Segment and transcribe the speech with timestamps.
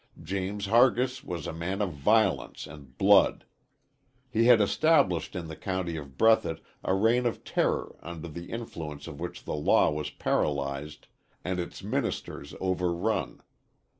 [0.23, 3.45] James Hargis was a man of violence and of blood.
[4.31, 9.05] He had established in the county of Breathitt a reign of terror under the influence
[9.05, 11.05] of which the law was paralyzed
[11.45, 13.43] and its ministers overrun.